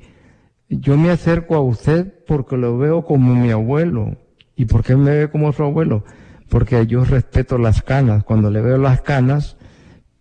[0.69, 4.17] yo me acerco a usted porque lo veo como mi abuelo.
[4.57, 6.05] ¿Y por qué me ve como su abuelo?
[6.49, 8.25] Porque yo respeto las canas.
[8.25, 9.59] Cuando le veo las canas,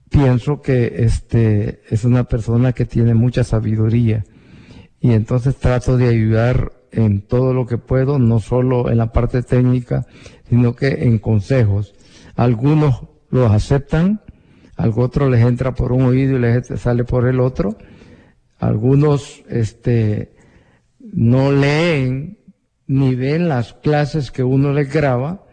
[0.09, 4.23] pienso que este es una persona que tiene mucha sabiduría.
[4.99, 9.41] Y entonces trato de ayudar en todo lo que puedo, no solo en la parte
[9.43, 10.05] técnica,
[10.49, 11.93] sino que en consejos.
[12.35, 14.21] Algunos los aceptan,
[14.75, 17.75] a otros les entra por un oído y les sale por el otro.
[18.59, 20.33] Algunos este,
[20.99, 22.39] no leen
[22.87, 25.45] ni ven las clases que uno les graba.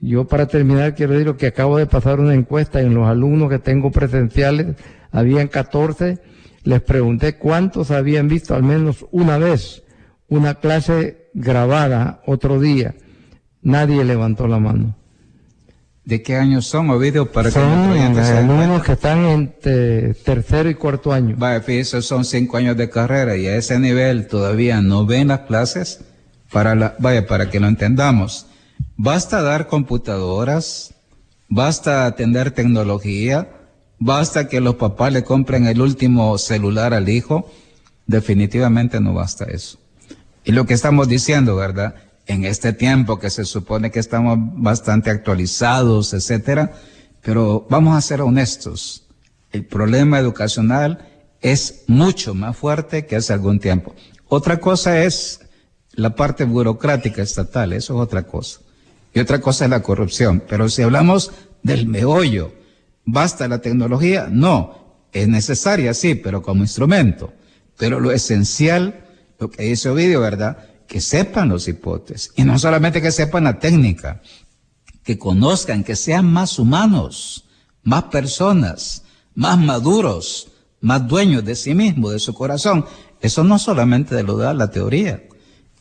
[0.00, 3.58] Yo para terminar quiero decir que acabo de pasar una encuesta en los alumnos que
[3.58, 4.76] tengo presenciales
[5.12, 6.18] habían 14,
[6.64, 9.81] les pregunté cuántos habían visto al menos una vez
[10.32, 12.94] una clase grabada otro día.
[13.60, 14.96] Nadie levantó la mano.
[16.04, 17.30] ¿De qué años son, Ovidio?
[17.30, 21.36] Para son alumnos que están entre tercero y cuarto año.
[21.38, 25.40] Vaya, fíjese, son cinco años de carrera y a ese nivel todavía no ven las
[25.40, 26.00] clases.
[26.50, 28.46] Para la, vaya, para que lo entendamos.
[28.96, 30.94] Basta dar computadoras,
[31.48, 33.48] basta atender tecnología,
[33.98, 37.50] basta que los papás le compren el último celular al hijo.
[38.06, 39.81] Definitivamente no basta eso.
[40.44, 41.94] Y lo que estamos diciendo, ¿verdad?
[42.26, 46.72] en este tiempo que se supone que estamos bastante actualizados, etcétera,
[47.22, 49.06] pero vamos a ser honestos.
[49.50, 51.08] El problema educacional
[51.40, 53.94] es mucho más fuerte que hace algún tiempo.
[54.28, 55.40] Otra cosa es
[55.92, 58.60] la parte burocrática estatal, eso es otra cosa.
[59.12, 60.42] Y otra cosa es la corrupción.
[60.48, 61.32] Pero si hablamos
[61.62, 62.52] del meollo,
[63.04, 64.28] ¿basta la tecnología?
[64.30, 67.32] No, es necesaria, sí, pero como instrumento.
[67.76, 69.04] Pero lo esencial,
[69.42, 70.56] lo que dice Ovidio, ¿verdad?
[70.92, 72.32] que sepan los hipótesis.
[72.36, 74.20] Y no solamente que sepan la técnica,
[75.02, 77.46] que conozcan, que sean más humanos,
[77.82, 79.02] más personas,
[79.34, 80.48] más maduros,
[80.82, 82.84] más dueños de sí mismos, de su corazón.
[83.22, 85.22] Eso no solamente lo da la teoría,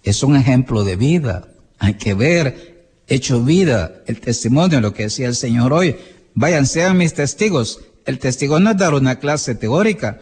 [0.01, 1.49] es un ejemplo de vida.
[1.77, 5.97] Hay que ver, hecho vida, el testimonio, lo que decía el Señor hoy.
[6.35, 7.81] Vayan, sean mis testigos.
[8.05, 10.21] El testigo no es dar una clase teórica,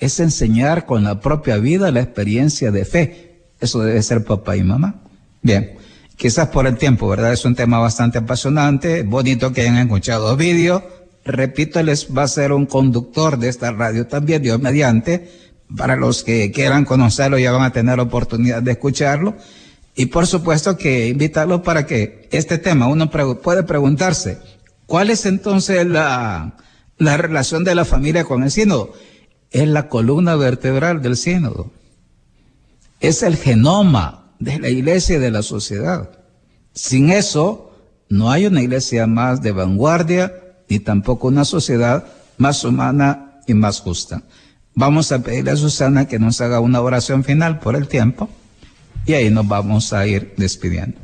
[0.00, 3.42] es enseñar con la propia vida la experiencia de fe.
[3.60, 5.02] Eso debe ser papá y mamá.
[5.42, 5.74] Bien,
[6.16, 7.32] quizás por el tiempo, ¿verdad?
[7.32, 10.82] Es un tema bastante apasionante, bonito que hayan escuchado vídeos.
[11.24, 15.30] Repito, les va a ser un conductor de esta radio también, Dios mediante.
[15.76, 19.36] Para los que quieran conocerlo ya van a tener oportunidad de escucharlo.
[19.94, 24.38] Y por supuesto que invitarlo para que este tema, uno puede preguntarse,
[24.86, 26.56] ¿cuál es entonces la,
[26.96, 28.94] la relación de la familia con el sínodo?
[29.50, 31.70] Es la columna vertebral del sínodo
[33.00, 36.10] es el genoma de la iglesia y de la sociedad.
[36.74, 37.74] Sin eso,
[38.08, 40.32] no hay una iglesia más de vanguardia,
[40.68, 42.06] ni tampoco una sociedad
[42.38, 44.22] más humana y más justa.
[44.74, 48.28] Vamos a pedirle a Susana que nos haga una oración final por el tiempo
[49.04, 50.98] y ahí nos vamos a ir despidiendo.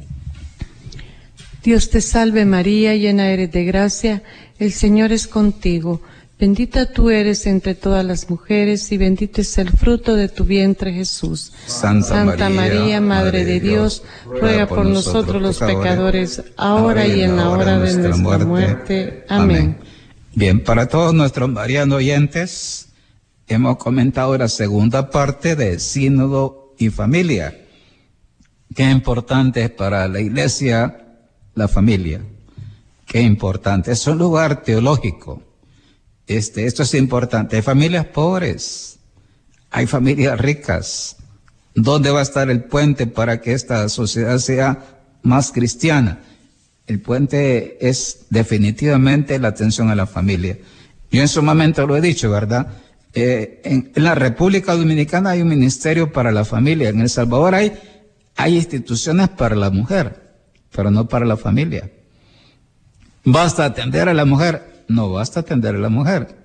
[1.64, 4.22] Dios te salve María, llena eres de gracia,
[4.58, 6.00] el Señor es contigo.
[6.38, 10.92] Bendita tú eres entre todas las mujeres y bendito es el fruto de tu vientre
[10.92, 11.50] Jesús.
[11.66, 17.78] Santa, María, Madre de Dios, ruega por nosotros los pecadores, ahora y en la hora
[17.78, 19.24] de nuestra muerte.
[19.30, 19.78] Amén.
[20.34, 22.88] Bien, para todos nuestros marianos oyentes,
[23.48, 27.56] hemos comentado la segunda parte de Sínodo y Familia.
[28.74, 30.98] Qué importante es para la Iglesia
[31.54, 32.20] la familia.
[33.06, 33.92] Qué importante.
[33.92, 35.45] Es un lugar teológico
[36.26, 37.56] este, esto es importante.
[37.56, 38.98] Hay familias pobres,
[39.70, 41.16] hay familias ricas.
[41.74, 46.20] ¿Dónde va a estar el puente para que esta sociedad sea más cristiana?
[46.86, 50.56] El puente es definitivamente la atención a la familia.
[51.10, 52.68] Yo en su momento lo he dicho, ¿verdad?
[53.12, 56.88] Eh, en, la República Dominicana hay un ministerio para la familia.
[56.88, 57.72] En El Salvador hay,
[58.36, 60.36] hay instituciones para la mujer,
[60.74, 61.90] pero no para la familia.
[63.24, 66.36] Basta atender a la mujer no basta atender a la mujer.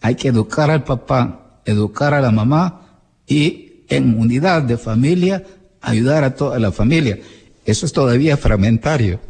[0.00, 5.44] Hay que educar al papá, educar a la mamá y en unidad de familia
[5.80, 7.18] ayudar a toda la familia.
[7.64, 9.20] Eso es todavía fragmentario.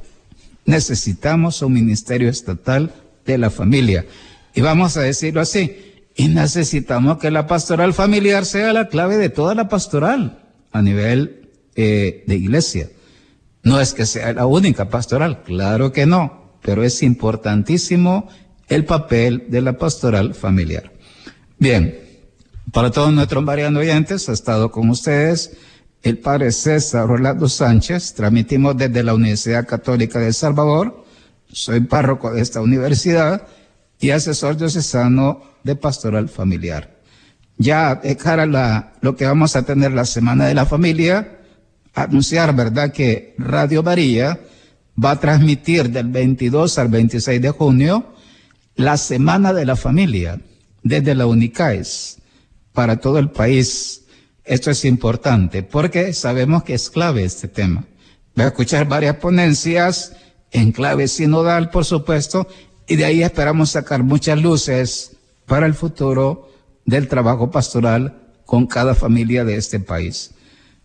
[0.64, 2.92] Necesitamos un ministerio estatal
[3.26, 4.06] de la familia.
[4.54, 5.76] Y vamos a decirlo así,
[6.16, 10.42] y necesitamos que la pastoral familiar sea la clave de toda la pastoral
[10.72, 12.88] a nivel eh, de iglesia.
[13.62, 18.28] No es que sea la única pastoral, claro que no, pero es importantísimo
[18.70, 20.90] el papel de la pastoral familiar.
[21.58, 21.98] Bien,
[22.72, 25.56] para todos nuestros variando oyentes, ha estado con ustedes
[26.02, 31.04] el padre César Orlando Sánchez, transmitimos desde la Universidad Católica de Salvador,
[31.52, 33.46] soy párroco de esta universidad
[33.98, 36.96] y asesor diocesano de pastoral familiar.
[37.58, 41.40] Ya de cara a la, lo que vamos a tener la Semana de la Familia,
[41.92, 44.40] anunciar, ¿verdad?, que Radio María
[45.02, 48.14] va a transmitir del 22 al 26 de junio
[48.80, 50.40] la Semana de la Familia
[50.82, 52.18] desde la UNICAES
[52.72, 54.04] para todo el país.
[54.44, 57.84] Esto es importante porque sabemos que es clave este tema.
[58.34, 60.14] Voy a escuchar varias ponencias
[60.50, 62.48] en clave sinodal, por supuesto,
[62.88, 65.12] y de ahí esperamos sacar muchas luces
[65.46, 66.50] para el futuro
[66.86, 68.16] del trabajo pastoral
[68.46, 70.30] con cada familia de este país.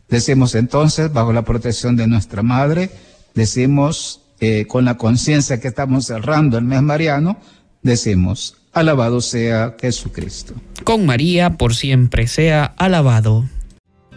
[0.10, 2.92] Decimos entonces, bajo la protección de nuestra madre,
[3.34, 7.40] decimos eh, con la conciencia que estamos cerrando el mes mariano,
[7.86, 10.54] decimos Alabado sea Jesucristo.
[10.84, 13.46] Con María por siempre sea alabado.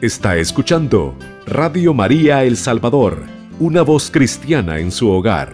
[0.01, 1.15] Está escuchando
[1.47, 3.23] Radio María El Salvador,
[3.61, 5.53] una voz cristiana en su hogar.